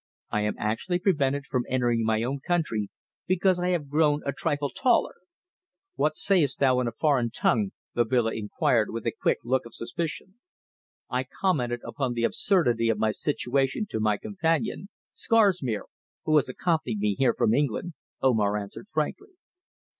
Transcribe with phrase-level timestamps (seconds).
[0.31, 2.89] I am actually prevented from entering my own country
[3.27, 5.13] because I have grown a trifle taller!"
[5.93, 10.39] "What sayest thou in a foreign tongue?" Babila inquired, with a quick look of suspicion.
[11.11, 15.85] "I commented upon the absurdity of my situation to my companion, Scarsmere,
[16.25, 17.93] who has accompanied me from England,"
[18.23, 19.33] Omar answered frankly.